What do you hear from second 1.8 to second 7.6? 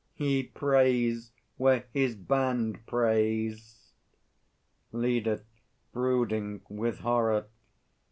his band preys. LEADER (brooding, with horror).